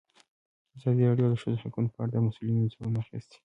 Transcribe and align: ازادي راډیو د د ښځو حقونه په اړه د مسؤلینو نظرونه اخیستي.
ازادي 0.77 1.03
راډیو 1.09 1.27
د 1.29 1.31
د 1.33 1.35
ښځو 1.41 1.61
حقونه 1.63 1.89
په 1.93 1.99
اړه 2.01 2.11
د 2.13 2.17
مسؤلینو 2.25 2.61
نظرونه 2.65 2.97
اخیستي. 3.03 3.37